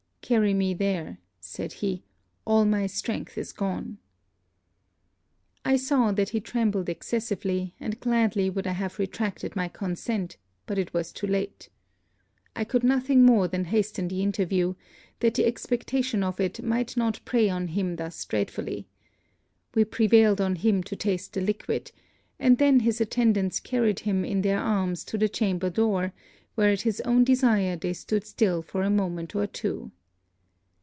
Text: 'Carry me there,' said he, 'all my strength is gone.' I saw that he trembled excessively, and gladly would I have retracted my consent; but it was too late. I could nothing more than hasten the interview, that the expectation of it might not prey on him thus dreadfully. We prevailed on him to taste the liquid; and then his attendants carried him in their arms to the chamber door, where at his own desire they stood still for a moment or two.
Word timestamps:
'Carry 0.23 0.53
me 0.53 0.73
there,' 0.73 1.17
said 1.41 1.73
he, 1.73 2.03
'all 2.45 2.63
my 2.63 2.87
strength 2.87 3.37
is 3.37 3.51
gone.' 3.51 3.97
I 5.65 5.75
saw 5.75 6.13
that 6.13 6.29
he 6.29 6.39
trembled 6.39 6.87
excessively, 6.87 7.73
and 7.81 7.99
gladly 7.99 8.49
would 8.49 8.65
I 8.65 8.71
have 8.71 8.97
retracted 8.97 9.57
my 9.57 9.67
consent; 9.67 10.37
but 10.67 10.77
it 10.77 10.93
was 10.93 11.11
too 11.11 11.27
late. 11.27 11.67
I 12.55 12.63
could 12.63 12.81
nothing 12.83 13.25
more 13.25 13.49
than 13.49 13.65
hasten 13.65 14.07
the 14.07 14.21
interview, 14.23 14.75
that 15.19 15.33
the 15.33 15.43
expectation 15.45 16.23
of 16.23 16.39
it 16.39 16.63
might 16.63 16.95
not 16.95 17.19
prey 17.25 17.49
on 17.49 17.67
him 17.67 17.97
thus 17.97 18.23
dreadfully. 18.23 18.87
We 19.75 19.83
prevailed 19.83 20.39
on 20.39 20.55
him 20.55 20.81
to 20.83 20.95
taste 20.95 21.33
the 21.33 21.41
liquid; 21.41 21.91
and 22.39 22.57
then 22.57 22.79
his 22.81 23.01
attendants 23.01 23.59
carried 23.59 23.99
him 24.01 24.23
in 24.23 24.43
their 24.43 24.59
arms 24.61 25.03
to 25.05 25.17
the 25.17 25.27
chamber 25.27 25.69
door, 25.69 26.13
where 26.55 26.69
at 26.69 26.81
his 26.83 27.01
own 27.01 27.25
desire 27.25 27.75
they 27.75 27.91
stood 27.91 28.25
still 28.25 28.61
for 28.61 28.83
a 28.83 28.89
moment 28.89 29.35
or 29.35 29.45
two. 29.45 29.91